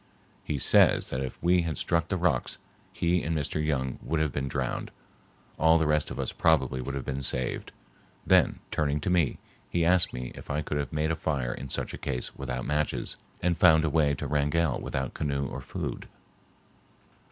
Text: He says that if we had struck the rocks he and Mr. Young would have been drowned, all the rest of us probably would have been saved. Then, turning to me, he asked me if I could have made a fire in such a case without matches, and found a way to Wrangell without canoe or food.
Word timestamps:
He 0.43 0.57
says 0.57 1.11
that 1.11 1.21
if 1.21 1.37
we 1.43 1.61
had 1.61 1.77
struck 1.77 2.07
the 2.07 2.17
rocks 2.17 2.57
he 2.91 3.21
and 3.21 3.37
Mr. 3.37 3.63
Young 3.63 3.99
would 4.01 4.19
have 4.19 4.31
been 4.31 4.47
drowned, 4.47 4.89
all 5.59 5.77
the 5.77 5.85
rest 5.85 6.09
of 6.09 6.17
us 6.19 6.31
probably 6.31 6.81
would 6.81 6.95
have 6.95 7.05
been 7.05 7.21
saved. 7.21 7.71
Then, 8.25 8.61
turning 8.71 8.99
to 9.01 9.11
me, 9.11 9.37
he 9.69 9.85
asked 9.85 10.11
me 10.11 10.31
if 10.33 10.49
I 10.49 10.63
could 10.63 10.77
have 10.77 10.91
made 10.91 11.11
a 11.11 11.15
fire 11.15 11.53
in 11.53 11.69
such 11.69 11.93
a 11.93 11.99
case 11.99 12.35
without 12.35 12.65
matches, 12.65 13.17
and 13.43 13.55
found 13.55 13.85
a 13.85 13.91
way 13.91 14.15
to 14.15 14.25
Wrangell 14.25 14.81
without 14.81 15.13
canoe 15.13 15.45
or 15.45 15.61
food. 15.61 16.07